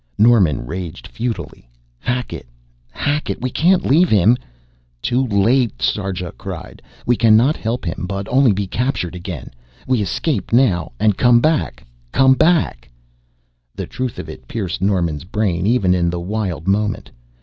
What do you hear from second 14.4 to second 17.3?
pierced Norman's brain even in the wild moment.